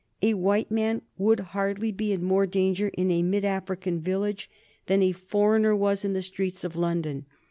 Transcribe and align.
A 0.23 0.33
white 0.33 0.71
man 0.71 1.03
would 1.19 1.39
hardly 1.53 1.91
be 1.91 2.11
in 2.11 2.23
more 2.23 2.47
danger 2.47 2.87
in 2.97 3.11
a 3.11 3.21
mid 3.21 3.45
African 3.45 3.99
village 4.01 4.49
than 4.87 5.03
a 5.03 5.11
foreigner 5.11 5.75
was 5.75 6.03
in 6.03 6.13
the 6.13 6.23
streets 6.23 6.63
of 6.63 6.75
London. 6.75 7.27